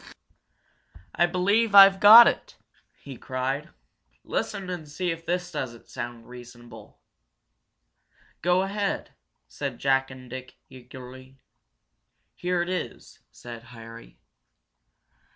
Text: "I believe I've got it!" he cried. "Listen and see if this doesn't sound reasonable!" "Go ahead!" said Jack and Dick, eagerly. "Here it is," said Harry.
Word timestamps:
"I 1.13 1.27
believe 1.27 1.75
I've 1.75 1.99
got 1.99 2.27
it!" 2.27 2.57
he 3.03 3.17
cried. 3.17 3.69
"Listen 4.23 4.67
and 4.71 4.89
see 4.89 5.11
if 5.11 5.27
this 5.27 5.51
doesn't 5.51 5.89
sound 5.89 6.27
reasonable!" 6.27 6.97
"Go 8.41 8.63
ahead!" 8.63 9.11
said 9.47 9.77
Jack 9.77 10.09
and 10.09 10.27
Dick, 10.27 10.55
eagerly. 10.71 11.37
"Here 12.33 12.63
it 12.63 12.69
is," 12.69 13.19
said 13.29 13.61
Harry. 13.61 14.17